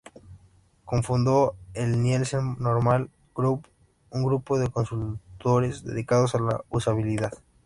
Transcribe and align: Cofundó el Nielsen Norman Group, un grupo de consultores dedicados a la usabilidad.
Cofundó 0.83 1.55
el 1.75 2.01
Nielsen 2.01 2.55
Norman 2.57 3.11
Group, 3.35 3.67
un 4.09 4.23
grupo 4.23 4.57
de 4.57 4.71
consultores 4.71 5.83
dedicados 5.83 6.33
a 6.33 6.39
la 6.39 6.59
usabilidad. 6.71 7.33